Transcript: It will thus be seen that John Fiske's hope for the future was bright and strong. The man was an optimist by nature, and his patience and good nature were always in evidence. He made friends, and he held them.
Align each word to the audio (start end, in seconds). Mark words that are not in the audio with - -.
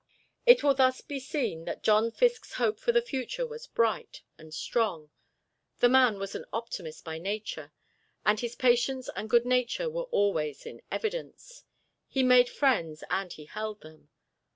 It 0.47 0.63
will 0.63 0.73
thus 0.73 0.99
be 1.01 1.19
seen 1.19 1.65
that 1.65 1.83
John 1.83 2.09
Fiske's 2.09 2.53
hope 2.53 2.79
for 2.79 2.91
the 2.91 3.03
future 3.03 3.45
was 3.45 3.67
bright 3.67 4.23
and 4.35 4.51
strong. 4.51 5.11
The 5.77 5.89
man 5.89 6.17
was 6.17 6.33
an 6.33 6.45
optimist 6.51 7.05
by 7.05 7.19
nature, 7.19 7.71
and 8.25 8.39
his 8.39 8.55
patience 8.55 9.11
and 9.15 9.29
good 9.29 9.45
nature 9.45 9.91
were 9.91 10.05
always 10.05 10.65
in 10.65 10.81
evidence. 10.91 11.65
He 12.07 12.23
made 12.23 12.49
friends, 12.49 13.03
and 13.11 13.31
he 13.31 13.45
held 13.45 13.81
them. 13.81 14.09